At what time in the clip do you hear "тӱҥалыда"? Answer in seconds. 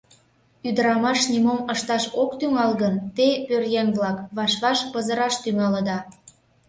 5.43-5.97